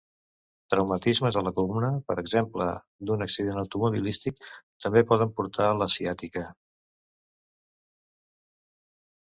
Traumatismes 0.73 1.35
a 1.41 1.43
la 1.47 1.51
columna, 1.57 1.89
per 2.07 2.15
exemple 2.21 2.67
d'un 3.11 3.25
accident 3.27 3.61
automobilístic, 3.65 4.43
també 4.87 5.05
poden 5.13 5.35
portar 5.41 5.69
a 5.75 5.79
la 5.83 5.91
ciàtica. 5.99 6.47